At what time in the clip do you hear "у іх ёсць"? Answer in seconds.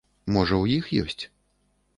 0.63-1.23